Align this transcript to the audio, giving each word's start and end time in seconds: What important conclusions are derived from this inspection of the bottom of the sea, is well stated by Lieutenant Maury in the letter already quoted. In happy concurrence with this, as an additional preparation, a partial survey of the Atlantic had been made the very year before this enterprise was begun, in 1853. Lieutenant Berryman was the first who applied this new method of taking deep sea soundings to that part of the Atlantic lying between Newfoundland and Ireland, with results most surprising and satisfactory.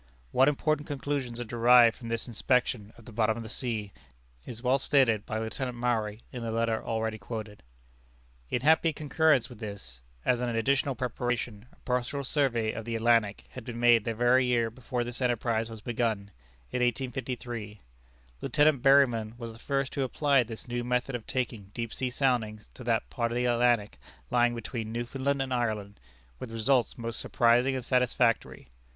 What 0.31 0.47
important 0.47 0.87
conclusions 0.87 1.39
are 1.39 1.43
derived 1.45 1.95
from 1.95 2.07
this 2.07 2.27
inspection 2.27 2.91
of 2.97 3.05
the 3.05 3.11
bottom 3.11 3.37
of 3.37 3.43
the 3.43 3.49
sea, 3.49 3.91
is 4.47 4.63
well 4.63 4.79
stated 4.79 5.27
by 5.27 5.37
Lieutenant 5.37 5.77
Maury 5.77 6.23
in 6.31 6.41
the 6.41 6.49
letter 6.49 6.83
already 6.83 7.19
quoted. 7.19 7.61
In 8.49 8.61
happy 8.61 8.93
concurrence 8.93 9.47
with 9.47 9.59
this, 9.59 10.01
as 10.25 10.41
an 10.41 10.49
additional 10.55 10.95
preparation, 10.95 11.67
a 11.71 11.75
partial 11.81 12.23
survey 12.23 12.71
of 12.71 12.83
the 12.83 12.95
Atlantic 12.95 13.43
had 13.51 13.63
been 13.63 13.79
made 13.79 14.03
the 14.03 14.15
very 14.15 14.43
year 14.43 14.71
before 14.71 15.03
this 15.03 15.21
enterprise 15.21 15.69
was 15.69 15.81
begun, 15.81 16.31
in 16.71 16.81
1853. 16.81 17.81
Lieutenant 18.41 18.81
Berryman 18.81 19.35
was 19.37 19.53
the 19.53 19.59
first 19.59 19.93
who 19.93 20.01
applied 20.01 20.47
this 20.47 20.67
new 20.67 20.83
method 20.83 21.13
of 21.13 21.27
taking 21.27 21.69
deep 21.75 21.93
sea 21.93 22.09
soundings 22.09 22.71
to 22.73 22.83
that 22.83 23.07
part 23.11 23.31
of 23.31 23.35
the 23.35 23.45
Atlantic 23.45 23.99
lying 24.31 24.55
between 24.55 24.91
Newfoundland 24.91 25.43
and 25.43 25.53
Ireland, 25.53 25.99
with 26.39 26.49
results 26.49 26.97
most 26.97 27.19
surprising 27.19 27.75
and 27.75 27.85
satisfactory. 27.85 28.67